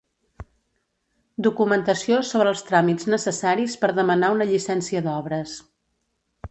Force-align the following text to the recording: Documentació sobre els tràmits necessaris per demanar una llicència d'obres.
Documentació 1.47 2.19
sobre 2.31 2.55
els 2.55 2.65
tràmits 2.71 3.09
necessaris 3.17 3.77
per 3.85 3.93
demanar 4.03 4.35
una 4.39 4.53
llicència 4.55 5.09
d'obres. 5.11 5.57